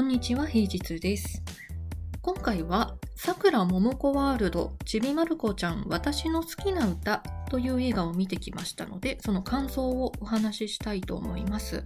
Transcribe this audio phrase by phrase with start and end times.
[0.00, 1.42] こんにちは、平日です。
[2.22, 7.18] 今回は、さくらももこワールド、ちびまる子ちゃん、私の好きな歌
[7.50, 11.84] という映画を見てきましたので、その感想をお話ししたいと思います。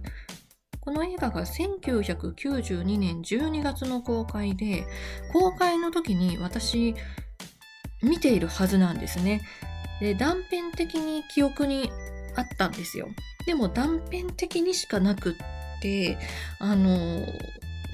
[0.79, 4.87] この映画が1992年12月の公開で、
[5.33, 6.95] 公開の時に私、
[8.01, 9.41] 見ているはずなんですね。
[9.99, 11.91] で、断片的に記憶に
[12.37, 13.09] あったんですよ。
[13.45, 15.35] でも断片的にしかなくっ
[15.81, 16.17] て、
[16.59, 17.25] あの、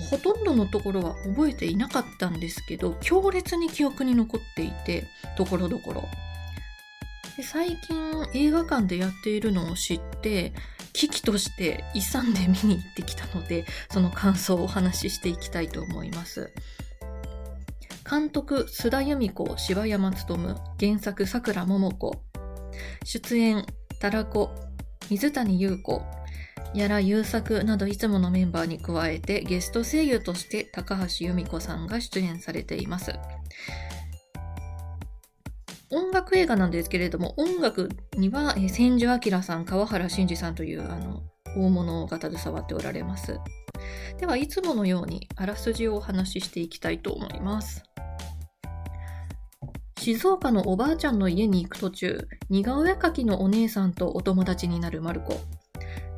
[0.10, 6.10] ほとんどのところは覚えていなかったんですけど、強烈に記憶に残っていて、ところどころ。
[7.44, 10.54] 最近映画館でやっているのを知って、
[10.94, 16.52] 危機として勇んで見に行ってきたので、その感想をお話ししていきたいと思います。
[18.10, 22.24] 監督、須田由美子、柴山勉、原作、桜桃子。
[23.06, 23.66] 出演、
[24.00, 24.52] たらこ、
[25.10, 26.02] 水谷優子、
[26.74, 33.14] やら優作などいつものメンバーに加えてゲスト声優として高橋由美子さんが出演されています。
[35.90, 41.22] 音楽映画なんですけれども、音楽には千住明さん、川原慎二さんというあの
[41.58, 43.38] 大物が携わっておられます。
[44.18, 47.84] では、いつものようにあらすじをお話ししていきたいと思います。
[50.00, 55.42] 静岡のおばあちゃんの家に行く途中、似顔絵描きのお姉さんとお友達になるマルコ。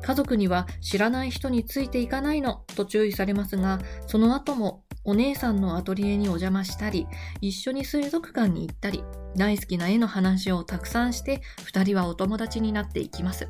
[0.04, 7.06] 家族には知らない人についていかないのと注意されますが、その後もお姉さんのアトリエにお邪魔したり、
[7.40, 9.02] 一緒に水族館に行ったり、
[9.34, 13.48] 大好きな絵の話をたくさんして、二人はお友達になっていきます。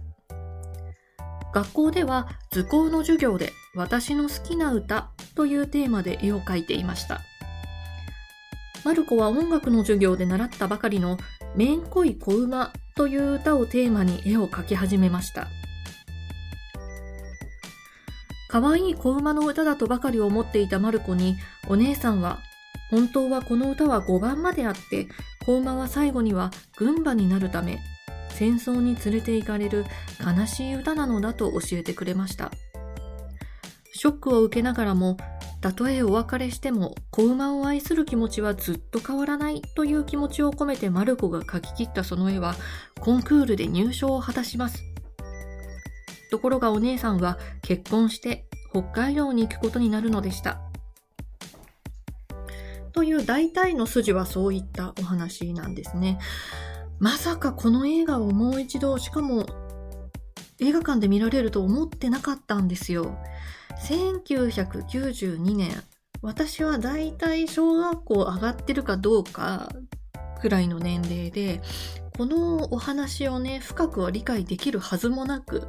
[1.52, 7.20] 学校では図工の授業で私の好きな歌というテーマで絵を描いていました。
[8.84, 11.16] マルコは音楽の授業で習ったばかりの
[11.56, 15.48] めんこい子馬という歌をテーマに絵を描き始めました。
[18.54, 22.38] 可愛い子馬の歌だとばかり思っていたマルコに、お姉さんは、
[22.88, 25.08] 本当はこの歌は5番まであって、
[25.44, 27.80] 子馬は最後には軍馬になるため、
[28.28, 29.84] 戦争に連れて行かれる
[30.24, 32.52] 悲しい歌なのだと教えてくれました。
[33.92, 35.16] ショックを受けながらも、
[35.60, 42.54] たとえお別れしても子馬を愛する気持ちはずっと変わらないという気持ちを込めてマルコが描き切ったその絵は
[43.00, 44.93] コンクールで入賞を果たします。
[46.34, 50.60] ところがお姉さんは結婚して北海道に行くことになるのでした。
[52.90, 56.18] という大体の筋はそういったお話なんですね。
[56.98, 59.46] まさかこの映画をもう一度、しかも
[60.58, 63.16] 映画館で見られると思ってなかったんですよ。
[63.88, 65.70] 1992年、
[66.20, 69.68] 私は大体小学校上がってるかどうか
[70.40, 71.60] くらいの年齢で、
[72.16, 75.66] このお話をね、深くは理解できるはずもなく、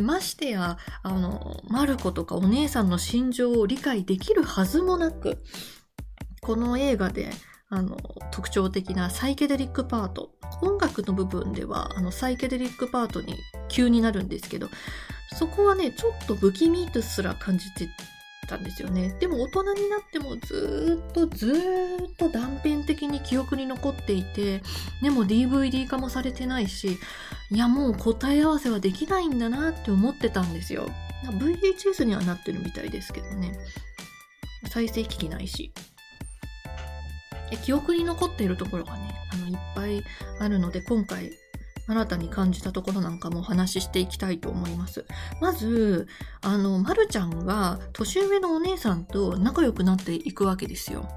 [0.00, 5.42] ましてや、あの、マルコとかお姉さんの心情を理解できるはずもなく、
[6.40, 7.30] この映画で、
[7.68, 7.96] あの、
[8.30, 10.30] 特徴的なサイケデリックパート、
[10.62, 13.34] 音楽の部分では、あの、サイケデリックパートに
[13.68, 14.68] 急になるんですけど、
[15.36, 17.88] そこはね、ちょっと不気味とすら感じて
[18.48, 19.14] たんですよね。
[19.20, 21.52] でも大人になってもずっとず
[22.12, 24.62] っと断片的に記憶に残っていて、
[25.02, 26.98] でも DVD 化もされてないし、
[27.50, 30.88] いやもう答え合わせはできないんだなって思ってたんですよ。
[31.24, 33.58] VHS にはなってるみたいですけどね。
[34.70, 35.72] 再生機器ないし。
[37.62, 40.04] 記憶に残っているところがね、あの、いっぱい
[40.38, 41.32] あるので、今回、
[41.88, 45.06] 新たに感じたところなんかもお話ししていきたいと思います。
[45.40, 46.06] まず、
[46.42, 51.08] あの、まるちゃんが年上のお姉さんと仲良くなっていくわけですよ。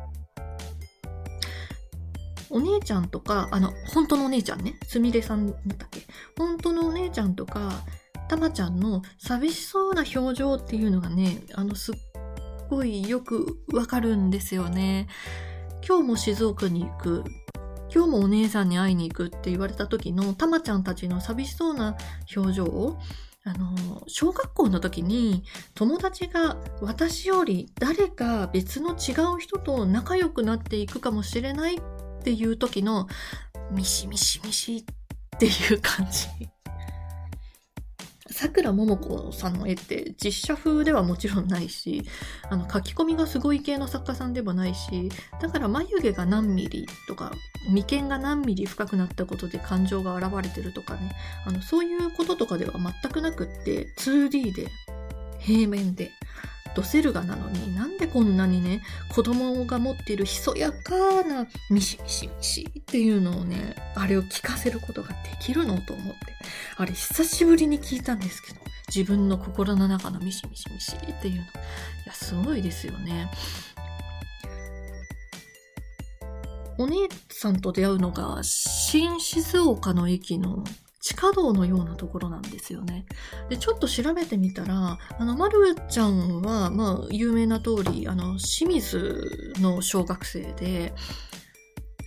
[2.49, 6.01] お姉ちゃんとか、あの、本当のお姉ちゃんね、すみれさんだったっけ？
[6.37, 7.71] 本当のお姉ちゃんとか、
[8.29, 11.95] たまちゃんの寂しそうな表情っていうのがね、あの、すっ
[12.69, 15.07] ごいよくわかるんですよね。
[15.85, 17.23] 今日も静岡に行く。
[17.93, 21.97] 今日もお姉さんに会いに行くって言われた時のたまちゃんたちの寂しそうな
[22.35, 22.97] 表情を、
[23.43, 25.43] あの、小学校の時に
[25.73, 31.79] 友達が私より誰か別の違う人と仲良くなっていくかもしれないっ
[32.23, 33.07] ていう時の
[33.71, 36.60] ミシミシミシっていう感じ。
[38.41, 42.01] さくらももこさんの絵って実写風ではもちろんないし、
[42.49, 45.09] あの書き込みがすごい系の作家さんでもないし、
[45.39, 47.33] だから眉毛が何ミリとか、
[47.69, 51.11] 眉間が何ミリ深くなったことで感情が現れてるとかね、
[51.45, 54.65] あのそういうこととかでは全くなくって、2D で、
[55.37, 56.09] 平面で、
[56.75, 66.19] ドセルガなのになんでこんなにね子供が持っているひそやかなミシミシミシっていうのをねあれを聞かせることができるのと思って。
[66.77, 68.59] あれ久しぶりに聞いたんですけど
[68.93, 71.41] 自分の心の中のミシミシミシっていうの。
[71.41, 71.45] い
[72.05, 73.29] やすごいですよね。
[76.77, 76.95] お姉
[77.29, 80.63] さんと出会うのが新静岡の駅の
[81.01, 83.05] 地下道のようなところなんですよね。
[83.49, 90.93] で、ちょっと調べてみたら、あの、まるちゃんは、まあ、有名な通り、あの、清水の小学生で、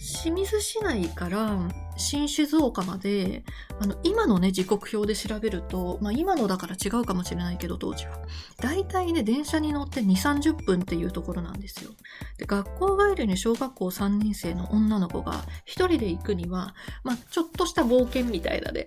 [0.04, 1.58] 清水市内から
[1.96, 3.42] 新静岡まで、
[3.80, 8.18] あの、今のね、時刻表で調べると、まあ今のだから違うかもしれないけど、当時は。
[8.60, 11.92] 大体ね、電車に乗って2、30分っていうところなんですよ。
[12.36, 18.84] で、学校帰りに小学校3年生の女の子が一人で行くには、まあちょっとした冒険みたいなね、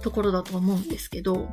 [0.00, 1.50] ところだと思うんですけど、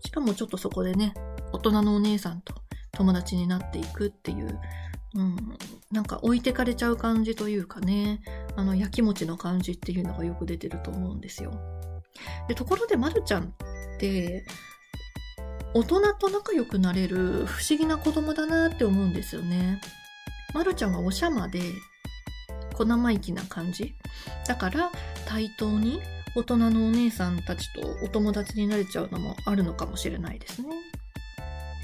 [0.00, 1.12] しかもちょっとそこでね、
[1.52, 2.61] 大人のお姉さんと
[2.96, 4.60] 友達になっていくっていう、
[5.14, 5.36] うん、
[5.90, 8.20] なんか置いてかれちゃう感じというかね、
[8.56, 11.52] あの、やきもちの感じっていうのがよく出てると思うんですよ。
[12.48, 13.46] で、ところでまるちゃんっ
[13.98, 14.44] て、
[15.74, 19.80] 大人と仲良くなれる不思議な子供だなって思うんですよね。
[20.52, 21.60] まるちゃんはおしゃまで、
[22.74, 23.94] 小生意気な感じ。
[24.46, 24.90] だから、
[25.26, 26.02] 対等に
[26.34, 30.68] 大人のお姉さんたちとお友達になれちゃうのもあるのかもしれないですね。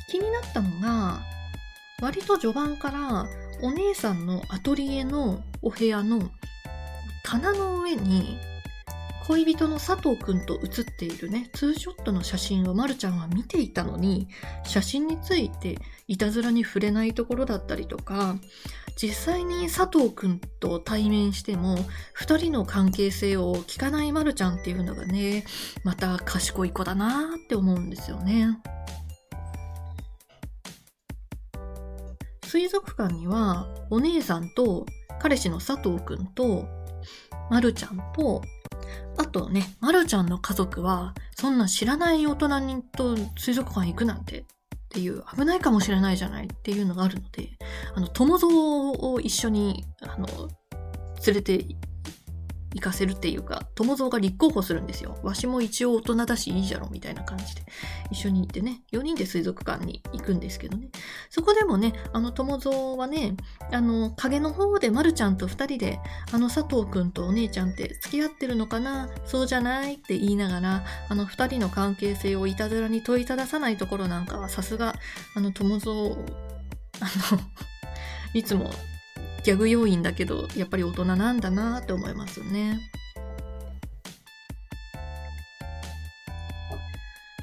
[0.09, 1.21] 気になったのが、
[2.01, 3.27] 割と序盤から
[3.63, 6.31] お姉さんのアトリエのお部屋の
[7.25, 8.39] 棚の上に
[9.29, 14.27] 恋人の佐藤くんと写っているね、ツーショットの写真をまるちゃんは見ていたのに、
[14.65, 15.77] 写真について
[16.07, 18.37] いたずらに触れないところだったりとか、
[18.97, 21.77] 実際に佐藤くんと対面しても、
[22.15, 25.45] 二人の関係性を聞かないまるちゃんっていうのがね、
[25.85, 28.59] また賢い子だなーって思うんですよね。
[32.49, 34.87] 水族館にはお姉さんと
[35.21, 36.67] 彼氏の佐藤くんと
[37.51, 38.41] まるちゃんと
[39.19, 44.45] あとね、まるちゃんの家族はそんな知らない大人にと水族館行くなんてっ
[44.89, 47.51] ていう危ないかもしれないじゃないっていうのがあるので、
[47.95, 48.49] あの、友蔵
[49.11, 50.27] を一緒に、あの、
[51.27, 51.67] 連れて
[52.79, 55.19] 行かせるっていうか、友蔵が立候補するんですよ。
[55.23, 57.63] わしも一応大人だしいいじゃろ、みたいな感じで。
[58.11, 60.89] 一緒に行ってね、4人で水族館に行くんですけどね。
[61.29, 63.37] そこでもね、あの友蔵はね、
[63.73, 65.99] あの、影の方でまるちゃんと2人で、
[66.33, 69.11] あの佐藤くんとお姉ちゃんって付き合ってるのかな？
[69.27, 74.95] そうじゃないって言いながら、あの2人の関係性をいたずらに問いたださないところなんかは、さすが、
[75.35, 75.97] あの友蔵、あ
[77.35, 77.41] の
[78.35, 78.71] いつも
[79.45, 82.81] ギャグ要因だけど、やっぱり大人なんだなって思いますよね。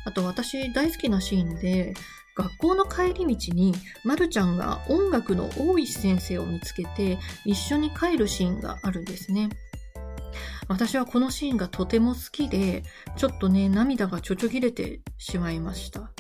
[0.06, 1.94] あと私大好きなシーンで、
[2.36, 9.50] 学校の帰り道に、まるちゃんが音楽の大石先生を見つけて、一緒に帰るシーンがあるんですね。
[10.68, 12.84] 私はこのシーンがとても好きで、
[13.16, 16.12] ちょっとね、涙がちょちょぎれてしまいました。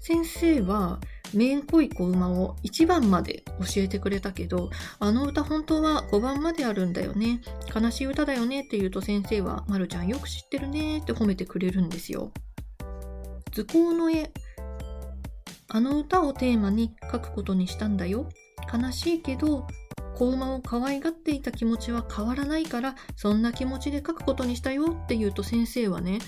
[0.00, 1.00] 先生は、
[1.34, 7.40] めんこい子馬を1番まで教えてくれたけど、あの歌本当は5番まであるんだよね。
[7.74, 12.32] 悲しい歌だよねって言うと先生は、まるちゃんよく知ってるねって褒めてくれるんですよ。
[13.52, 14.30] 図工の絵。
[15.68, 18.28] あの歌をテーマに書くことにしたんだよ。
[18.72, 19.66] 悲しいけど、
[20.14, 26.20] 子馬を可愛がっていた気持ちは変わらないから、そんな気持ちで書くことにしたよって言うと先生はね、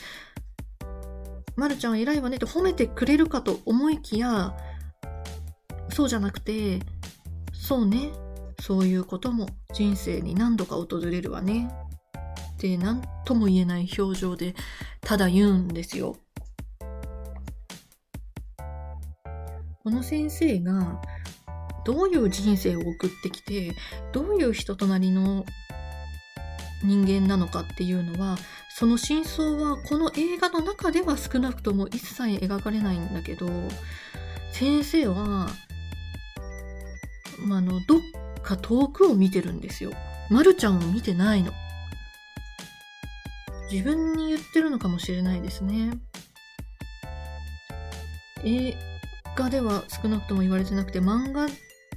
[1.56, 4.56] まるちゃん偉いわねって褒めてくれるかと思いきや、
[5.90, 6.80] そうじゃなくて、
[7.52, 8.10] そうね、
[8.60, 11.70] そういうことも人生に何度か訪れるわね。
[12.54, 14.54] って何とも言えない表情で
[15.02, 16.16] ただ言うんですよ。
[19.84, 21.00] この先生が
[21.84, 23.76] どういう人生を送ってきて、
[24.12, 25.44] どういう人となりの
[26.82, 28.36] 人間なのかっていうのは、
[28.74, 33.48] その真相はこの映画の中では少なくとも一切描かれないんだけど、
[34.50, 35.48] 先生は
[37.42, 38.00] あの、どっ
[38.42, 39.92] か遠くを見てるんですよ。
[40.30, 41.52] まるちゃんを見てないの。
[43.70, 45.92] 自分に言ってるのかもしれないですね。
[48.44, 48.76] 映
[49.36, 51.46] 画では少なくとも言われてなくて、漫画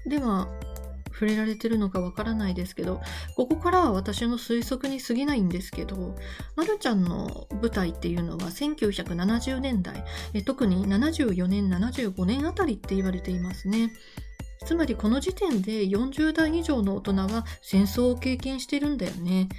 [0.05, 0.47] では
[1.19, 3.01] 触れられてるのかわからないですけど、
[3.35, 6.15] ここからは私の推測に過ぎないんですけど、
[6.55, 10.05] まるちゃんの舞台っていうのは1970年代、
[10.45, 13.91] 特に74年、75年あたりって言われていますね。
[14.65, 19.49] つまりこの時点で40代以上の大人は戦争を経験してるんだよね。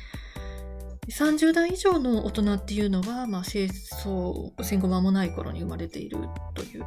[1.11, 6.19] 30代以上の大人っていうのは、まあ、戦争、戦後間もない頃に生まれている
[6.55, 6.85] という。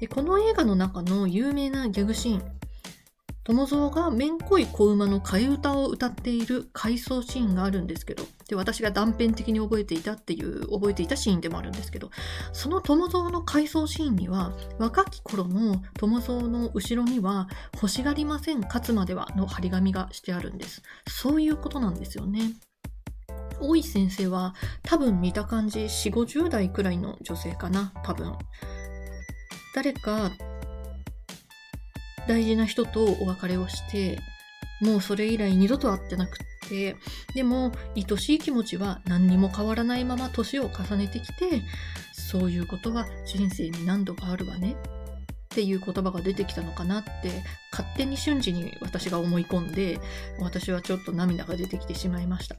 [0.00, 2.42] でこの映画の中の有名なギャグシーン、
[3.46, 12.10] 友蔵がめんこい子馬の替え歌を歌っている回想シーンがあるんですけど、で、私が断片的に覚えていたっていう、覚えていたシーンでもあるんですけど、
[12.54, 20.82] その友蔵の回想シーンには、若き頃の友蔵の後ろには、欲しがりません、勝つまではの張り紙がしてあるんです。
[21.06, 22.54] そういうことなんですよね。
[23.60, 28.32] 大石先生は多分見た感じ4、50代くらいの女性かな、多分。
[29.74, 30.30] 誰か
[32.26, 34.20] 大事な人とお別れをして、
[34.80, 36.96] もうそれ以来二度と会ってなくって、
[37.34, 41.62] でも愛しい気持ちは何にも変わらないまま年を重ねてきて、
[42.12, 44.76] そういうことは人生に何度かあるわねっ
[45.48, 47.10] ていう言葉が出てきたのかなって
[47.70, 50.00] 勝手に瞬時に私が思い込んで
[50.40, 52.56] 私はちょっと涙が出てきてしまいました。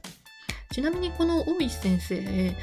[0.72, 2.56] ちなみにこの大石先生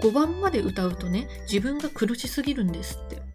[0.00, 3.27] 5番まで歌うとね自分が苦しすぎるんですって。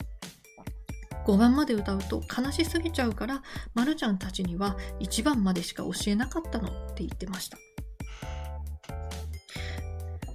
[1.25, 3.42] 5番まで歌うと悲しすぎちゃうから、
[3.74, 7.58] まるちゃんたちには1番までしか教えなかったのって言ってました。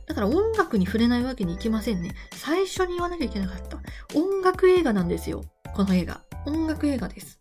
[0.07, 2.15] だから音楽に触れないわけにいきませんね。
[2.33, 3.79] 最初に言わなきゃいけなかった。
[4.19, 5.45] 音楽映画なんですよ。
[5.75, 6.23] この映画。
[6.47, 7.39] 音楽映画です。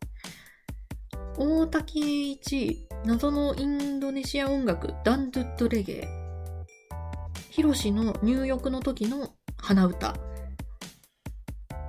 [1.37, 6.07] 大滝栄一、謎のインドネシア音楽、ダンドゥッドレゲエ。
[7.49, 10.15] ヒロシの入浴の時の鼻歌。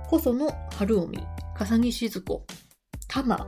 [0.07, 1.38] 細野晴臣。
[1.59, 2.45] 笠木静子、
[3.09, 3.45] タマ、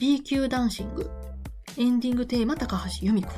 [0.00, 1.08] B 級ダンシング、
[1.76, 3.30] エンディングテーマ高橋由美子。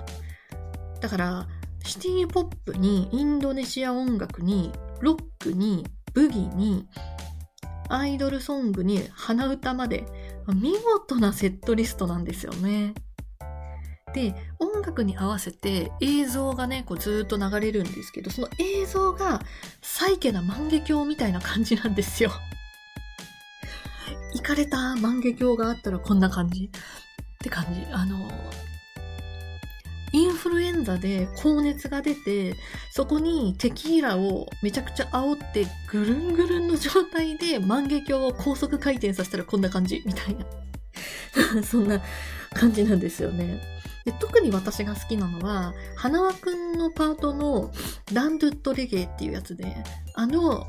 [1.02, 1.46] だから、
[1.84, 4.72] シティポップにインドネシア音楽に
[5.02, 6.88] ロックにブギに
[7.90, 10.06] アイドルソングに鼻歌まで
[10.54, 12.94] 見事なセットリストなんですよね。
[14.14, 19.42] で、音楽に合わせて映像がね、こうずっと流れるんですけど、その映像が
[19.82, 22.30] サイケな万華鏡みたいな感じなんですよ。
[24.34, 26.64] 行かれた万華鏡があったらこんな感じ？
[26.64, 26.70] っ
[27.38, 27.86] て感じ。
[27.92, 28.30] あの、
[30.12, 32.54] インフルエンザで高熱が出て、
[32.90, 41.62] そこにテキーラをめちゃくちゃ煽ってぐるんぐるんの状態で万華鏡を高速回転させたらこんな感じみたいな。
[41.62, 42.00] そんな
[42.52, 43.60] 感じなんですよね。
[44.04, 47.72] で特に私が好きなのは、花輪くんのパートの
[48.12, 49.76] ダンドゥットレゲエっていうやつで、
[50.14, 50.66] あの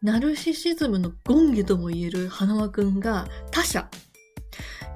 [0.00, 3.88] ナルシシズムのゴンゲとも言える花輪くんが他者。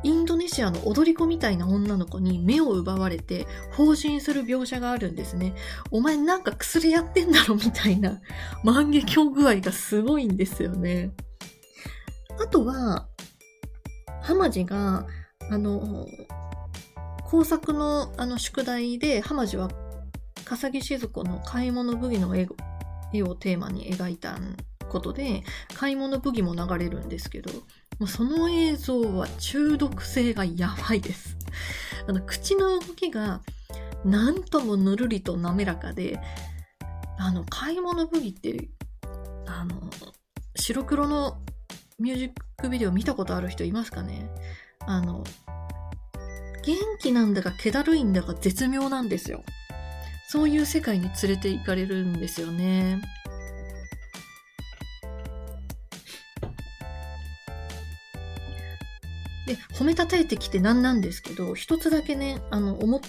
[0.05, 5.55] インドネシアの踊り子みたいな女の子に目を奪われて放心する描写があるんですね。
[5.91, 8.21] お前なんか薬やってんだろみたいな
[8.63, 11.11] 万華鏡具合がすごいんですよね。
[12.41, 13.09] あとは、
[14.23, 15.07] 浜地が、
[15.51, 16.07] あの、
[17.25, 19.69] 工作のあの宿題で浜地は
[20.45, 22.45] 笠木静子の買い物武器の絵
[23.23, 24.57] をテーマに描いたん
[24.93, 25.43] ことで、
[25.75, 27.51] 買い物武器も流れるんですけど、
[27.99, 31.37] もうその映像は中毒性がやばいです。
[32.07, 33.41] あの、口の動きが、
[34.05, 36.21] なんともぬるりと滑らかで、
[37.19, 38.69] あの、買い物武器って、
[39.47, 39.81] あの、
[40.57, 41.39] 白黒の
[41.99, 42.31] ミュージッ
[42.61, 44.29] クビデオ見たことある人いますかね？
[44.87, 45.25] あの、
[46.65, 49.43] 元気なんだか気だるいんだか絶妙なんですよ。
[50.29, 53.03] そういう世界に連れて行かれるんですよね。
[59.47, 63.01] で、褒めたたえてきてなんなんですけど、一つだけね、あの、思っ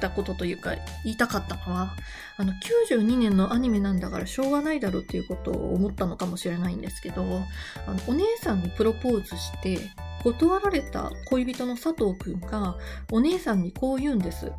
[0.00, 0.74] たことというか、
[1.04, 1.94] 言いたかったのは、
[2.36, 9.78] あの、92年のアニメなんだからしょうがないだろうっていうことを思ったのかもしれないんですけど、あの、お姉さんにプロポーズして、
[10.22, 12.76] 断られた恋人の佐藤くんが、
[13.12, 14.52] お姉さんにこう言うんです。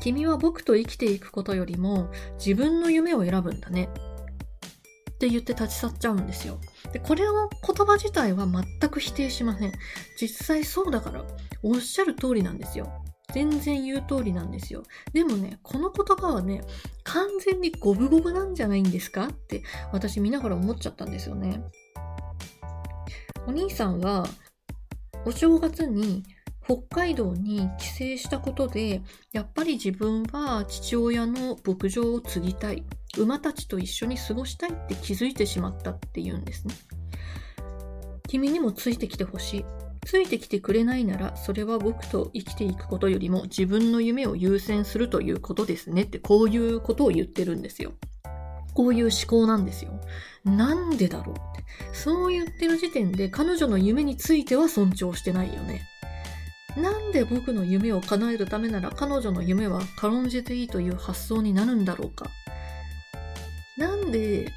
[0.00, 3.88] 君は僕と生きていくことよりも自分の夢を選ぶんだね。
[5.10, 6.60] って言って立ち去っちゃうんですよ。
[6.92, 9.72] で、これを言葉自体は全く否定しません。
[10.20, 11.24] 実際そうだから、
[11.62, 12.90] おっしゃる通りなんですよ。
[13.34, 14.84] 全然言う通りなんですよ。
[15.12, 16.62] でもね、この言葉はね、
[17.04, 19.26] 完全に五分五分なんじゃないんですか？
[19.26, 21.62] って私見ながら思っちゃったんですよね。
[23.46, 24.26] お兄さんは、
[25.26, 26.24] お正月に
[26.68, 29.00] 北海道に帰省したことで、
[29.32, 32.84] やっぱり自分は父親の牧場を継ぎたい。
[33.16, 36.74] 馬たちと一緒に過ごしたいって気づいてしまったっていうんですね。
[38.28, 39.64] 君にもついてきてほしい。
[40.04, 47.94] ついてきてくれないなら、それは僕と生きていくことよりも自分の夢を優先するということですねって、こういうことを言ってるんですよ。
[48.74, 49.98] こういう思考なんですよ。
[50.44, 51.64] なんでだろうって。
[51.94, 55.80] そう言ってる時点で彼女の夢については尊重してないよね。
[56.78, 62.30] なんで僕の夢を叶えるためなら彼女の夢は軽んじていいという発想になるんだろうか
[63.76, 64.52] なんで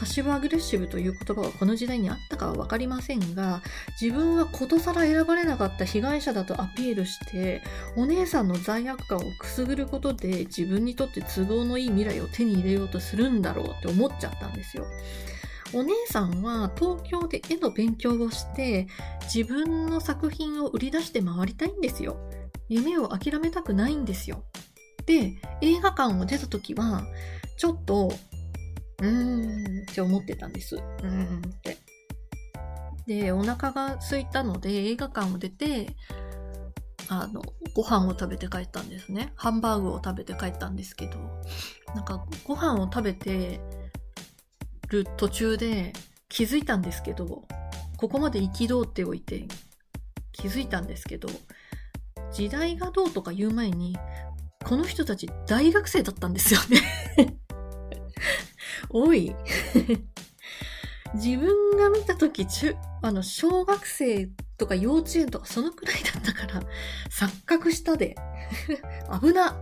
[0.00, 3.60] パッシブアグレッシブという言葉がこの時代にあったかは分かりませんが、
[4.00, 7.62] 自分はことさら選ばれなかった被害者だとアピールして、
[7.96, 14.86] お姉さんの罪悪感をくすぐることで自分にとって都合のいい未来を手に入れようとするんだろうって思っちゃったんですよ。
[15.72, 18.88] お姉さんは東京で絵の勉強をして
[19.32, 22.16] 自分の作品を売り出して回りたいんですよ。
[22.68, 24.44] 夢を諦めたくないんですよ。
[25.06, 27.04] で、映画館を出た時は、
[27.56, 28.12] ちょっと
[29.00, 30.76] うーんって思ってたんです。
[30.76, 31.78] うーんって。
[33.06, 35.96] で、お腹が空いたので映画館を出て、
[37.08, 37.42] あの、
[37.74, 39.32] ご飯を食べて帰ったんですね。
[39.34, 41.18] ハンバーグを食べて帰ったんですけど、
[41.94, 43.60] なんかご飯を食べて
[44.90, 45.92] る途中で
[46.28, 47.44] 気づいたんですけど、
[47.96, 49.46] ここまで憤っておいて
[50.32, 51.28] 気づいたんですけど、
[52.32, 53.96] 時代がどうとか言う前に、
[54.64, 57.38] この人たち大学生だったんですよね
[58.90, 59.34] おい。
[61.14, 66.62] 自分が見たとき、中、あの、小学生とか幼稚園とかそのくらいだったから、
[67.10, 68.14] 錯覚したで。
[69.20, 69.56] 危な。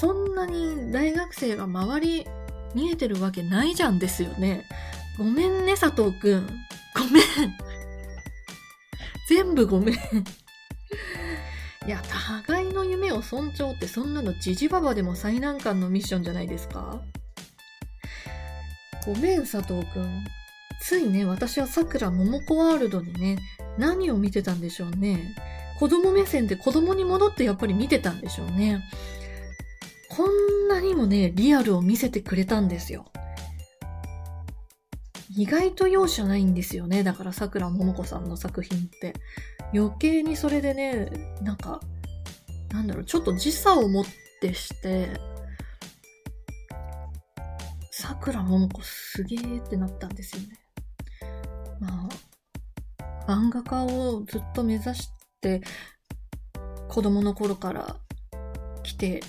[0.00, 2.26] そんなに大学生が周り
[2.76, 4.66] 見えてるわけないじゃんですよね。
[5.16, 6.46] ごめんね、佐藤くん。
[6.94, 7.24] ごめん。
[9.30, 9.94] 全部ごめん。
[9.94, 9.98] い
[11.88, 12.02] や、
[12.44, 17.00] 互いの夢を尊重ってそんなのジジババでも最難関のミッションじゃないですか
[19.06, 20.24] ごめん、佐藤くん。
[20.82, 23.38] ついね、私は桜桃子ワールドにね、
[23.78, 25.34] 何を見てたんでしょうね。
[25.78, 28.84] 子供目線で子供に戻ってやっぱり見てたんでしょうね。
[30.16, 33.04] こんなにもね、リアルを見せてくれたんですよ。
[35.36, 37.02] 意外と容赦ないんですよね。
[37.02, 39.12] だから桜桃子さんの作品って。
[39.74, 41.80] 余計にそれでね、なんか、
[42.70, 44.04] なんだろう、ちょっと時差をもっ
[44.40, 45.10] てして、
[47.90, 50.48] 桜桃子すげーってなったんですよね。
[51.80, 52.08] ま
[53.26, 55.10] あ、漫画家をずっと目指し
[55.42, 55.60] て
[56.88, 57.96] 子供の頃から
[58.82, 59.20] 来て、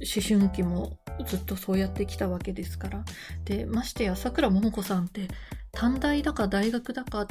[0.00, 3.04] 思春期もずっとそうやってきたわけですから。
[3.44, 5.28] で、ましてや桜桃子さんって
[5.72, 7.26] 短大だか大学だか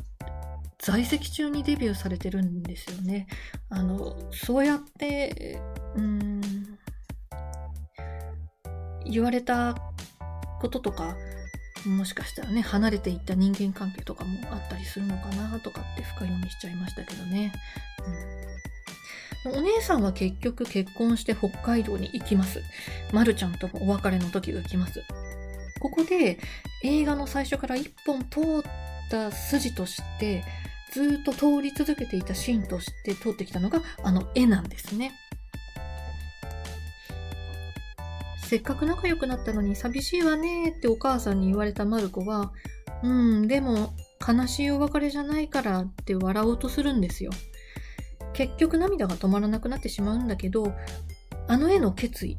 [0.79, 3.27] 在籍中にデビューされてるんですよね。
[3.69, 5.59] あの、そうやって、
[5.95, 6.41] うん、
[9.05, 9.75] 言われた
[10.61, 11.15] こととか、
[11.85, 17.53] もしかしたらね、離れていった人間関係とかもあったりするのかなとかって深読みしちゃいましたけどね。
[18.05, 18.34] うん、
[19.49, 22.61] お姉さんは結局結婚して北海道に行きます。
[23.11, 25.03] まるちゃんともお別れの時が来ます。
[25.79, 26.39] ここで
[26.83, 28.63] 映画の最初から一本通っ
[29.09, 30.43] た筋として、
[30.91, 35.11] ずっと通り続けていたシーンとして通ってきたのがあの絵なんですね。
[38.45, 42.51] せっかく仲良くなったのに寂しいわねってお母さんに言われたマルコは、
[43.03, 47.31] うん、でも悲しいお別れじゃないからって笑おうとするんですよ。
[48.35, 50.75] 結局涙が止まらなくなってしまうんだけど、
[51.47, 52.37] あの絵の決意、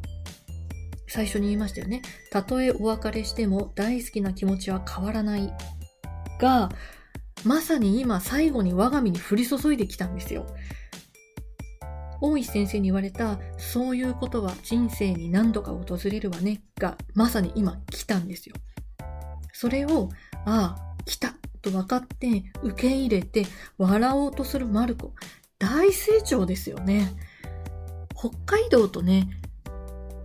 [1.09, 2.02] 最初に言いましたよね。
[2.30, 5.52] たとえお別れしても大好きな気持ちは変わらない。
[6.38, 6.68] が、
[7.44, 10.46] まさに今最後に我が身に降り注いできたんですよ。
[12.20, 18.56] 大石先生に言われた、そういうことは人生に何度か訪れるわね、が、まさに今来たんですよ。
[19.52, 20.11] それを、
[20.44, 23.46] ああ、来たと分かって受け入れて
[23.78, 25.14] 笑おうとするマルコ。
[25.59, 27.12] 大成長ですよね。
[28.14, 29.29] 北海道とね、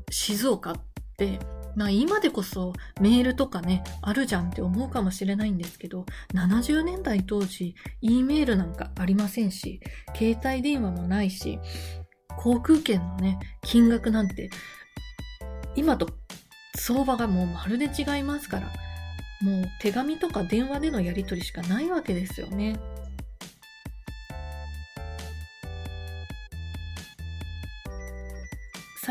[0.10, 0.76] 静岡っ
[1.18, 1.40] て、
[1.76, 9.80] まあ今でこそメールとかね、あるじゃんって思うかもしれないんですけど、70年代当時、E メールなんかありませんし、
[10.16, 11.60] 携帯電話もないし、
[12.38, 14.50] 航空券のね、金額なんて、
[15.76, 16.10] 今と
[16.76, 18.68] 相場がもうまるで違いますから、
[19.42, 22.80] もう手紙とか電話でのやり取りしかないわけですよね。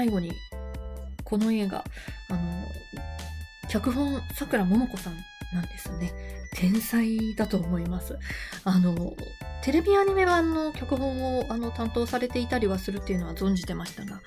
[0.01, 0.33] 最後に
[1.25, 1.85] この映画、
[2.31, 2.41] あの、
[3.69, 5.17] 脚本、さくらももこさん
[5.53, 6.11] なんですね。
[6.55, 8.19] 天才だと思います。
[8.65, 9.15] あの、
[9.63, 14.23] テレビアニメ版の脚本をあの担当されていたりはするっていうのは存じてましたが、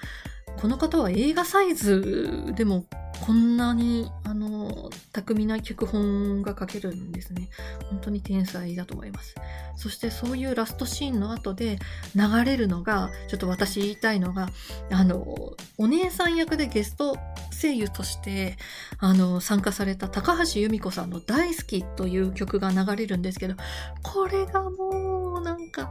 [0.57, 2.86] この方は映画サイズでも
[3.25, 7.47] こんなに、あの、巧みな脚本が書けるんですね。
[7.89, 9.36] 本当に天才だと思います。
[9.77, 11.79] そしてそういうラストシーンの後で
[12.17, 14.49] 流れるのが、ちょっと私言いたいのが、
[14.91, 17.15] あの、お姉さん役でゲスト
[17.62, 18.57] 声優として、
[18.97, 23.55] あの、参加された高橋由美子さんの大好きという曲が流れるんですけど、
[24.01, 25.89] これがもうなんか、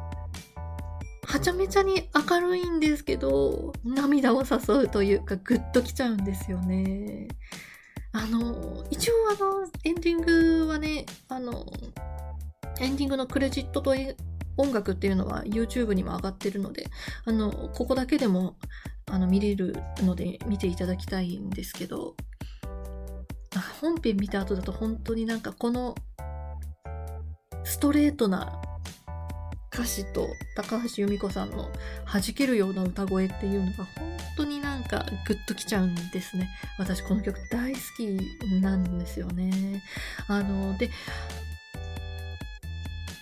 [1.26, 7.28] はちゃめちゃに明るいんですけど、涙を誘うというか、ぐっときちゃうんですよね。
[8.12, 11.66] あの、一応あの、エンディングはね、あの、
[12.80, 13.94] エンディングのクレジットと
[14.56, 16.86] 音楽っていうのは YouTube にも上がってるので、
[17.24, 18.56] あの、ここだけでも、
[19.10, 22.16] あの、見れるので見ていただきたいんですけど、
[23.80, 25.94] 本編見た後だと本当になんかこの
[27.64, 28.62] ストレートな
[29.72, 31.70] 歌詞と高橋由美子さんの
[32.06, 36.50] 弾けるような歌声っていうのが本当になんかグッときちゃうんですね。
[36.78, 39.82] 私この曲大好きなんですよね。
[40.28, 40.90] あの、で、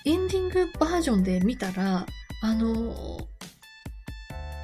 [0.05, 2.07] エンディングバージョンで見たら、
[2.43, 3.29] あの、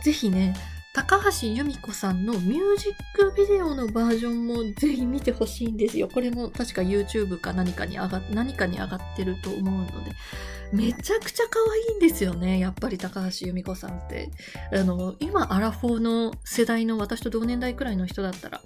[0.03, 0.55] ぜひね、
[0.95, 6.09] 高橋由美子さんのミュージックビデオのバージョンもぜひ見てほしいんですよ。
[6.09, 10.13] これも確か YouTube か何かに上が、何かに上がってると思うので、
[10.73, 12.59] めちゃくちゃ可愛いんですよね。
[12.59, 14.31] やっぱり高橋由美子さんって。
[14.73, 18.61] あの、今アラフォーの世代の私と同年代くらいの人だったら、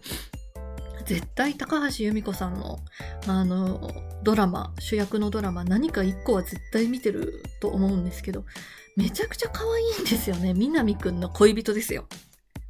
[1.05, 2.79] 絶対高橋由美子さんの、
[3.27, 3.91] あの、
[4.23, 8.45] ドラマ、主役のドラマ、何か一個は絶対見てると思うんですけど、
[8.97, 10.55] めちゃくちゃ可愛いんですよね。
[10.55, 12.07] 南くんの恋人ですよ。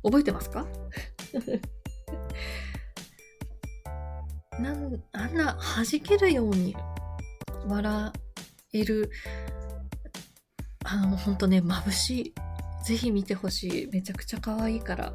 [0.02, 0.66] 覚えてますか？
[4.58, 6.76] なんあんな弾けるように
[7.66, 8.12] 笑
[8.72, 9.10] える、
[10.84, 12.34] あの、ほんとね、眩しい。
[12.84, 13.88] ぜひ見てほしい。
[13.92, 15.12] めちゃくちゃ可愛いから。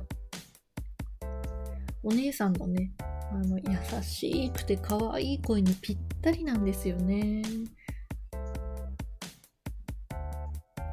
[2.04, 2.92] お姉さんのね、
[3.32, 7.42] あの、優しくて可愛い声にぴったりなんですよね。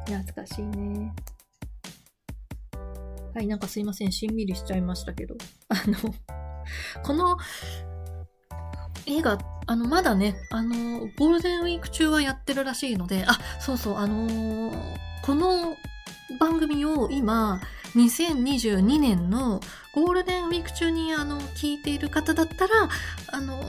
[0.07, 1.13] 懐かしいね。
[3.35, 4.13] はい、なんかすいません。
[4.13, 5.37] しんみりしちゃいましたけど。
[5.69, 6.15] あの、
[7.03, 7.37] この
[9.07, 15.77] 映画、あの、まだね、あの、ゴールデンウィーク中はやってるらしいので、あ、そうそう、あのー、この
[16.39, 17.61] 番組を今、
[17.95, 19.61] 2022年の
[19.93, 22.89] ゴールデンウィーク中にあの聞いている方だったら、
[23.29, 23.63] あの、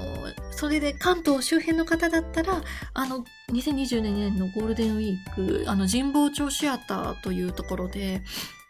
[0.51, 2.61] それで関東周辺の方だったら、
[2.93, 8.21] あの、2022年のゴールデンウィーク、あの、神保町シアターというところで、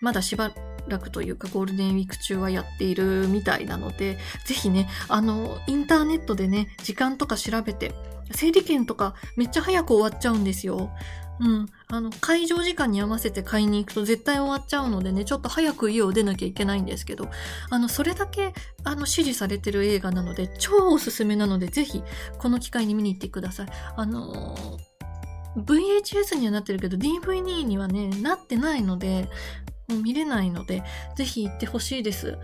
[0.02, 0.52] まだしば
[0.88, 7.94] らくというかゴールデンウィーク中はやっているみたいなので、ぜひね、あの、インターネットでね、時間とか調べて、
[8.32, 10.92] 整理券とかめっちゃ早く終わっちゃうんですよ。
[11.40, 11.66] うん。
[11.88, 17.28] あの、会場時間に合わせて買いに行くと絶対終わっちゃうのでね、ちょっと早く家を出なきゃいけないんですけど、
[17.70, 22.04] あの、それだけ、あの、支持されてる映画なので、超おすすめなので、ぜひ、
[22.38, 23.68] この機会に見に行ってください。
[23.96, 29.30] あのー、VHS にはなってるけど、DVD にはね、なってないので、
[29.88, 30.84] もう見れないので、
[31.16, 32.38] ぜひ行ってほしいです。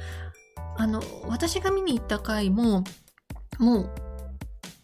[0.78, 2.84] あの、私が見に行った回も、
[3.58, 3.90] もう、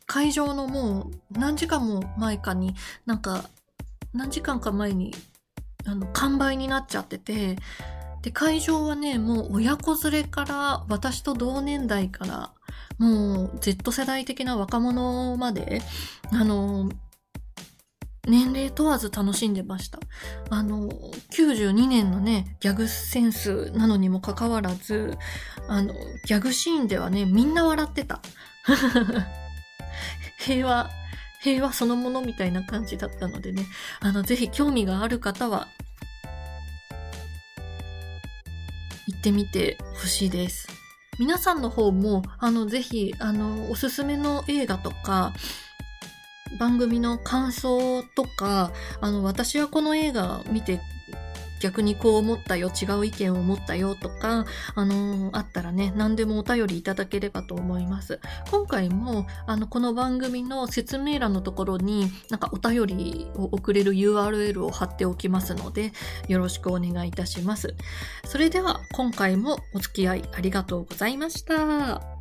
[0.05, 3.49] 会場のもう何時間も前かになんか
[4.15, 5.13] 何時間か前に、
[5.85, 7.57] あの、完売になっちゃってて、
[8.21, 12.51] で、会場はね、もう親子連れから、私と同年代から、
[12.97, 15.81] もう Z 世代的な若者まで、
[16.31, 16.89] あの、
[18.27, 19.99] 年齢問わず楽しんでました。
[20.49, 20.89] あの、
[21.31, 25.17] 92年のね、ギャグセンスなのにもかかわらず、
[25.67, 25.93] あの、
[26.25, 28.21] ギャグシーンではね、みんな笑ってた。
[30.39, 30.89] 平和、
[31.41, 33.65] 平和そのものみたいな感じだったのでね、
[33.99, 35.67] あの、ぜひ興味がある方は、
[39.07, 40.67] 行ってみてほしいです。
[41.19, 45.33] 皆さんの方も、あの、ぜひ、あの、おすすめの映画とか、
[46.59, 50.79] 番組の感想とか、あの、私はこの映画見て
[51.65, 58.19] 逆にこう思ったよ、違う意見を持ったよとか、あのー、あったらね、何でもお便りいただければと思います。
[58.51, 65.91] 今回も、あの、この番組の説明欄のところに、なんかお便りを送れる URL を貼っておきますので、
[66.27, 67.73] よろしくお願いいたします。
[68.25, 72.14] それでは、今回もお付き合いありがとうございました。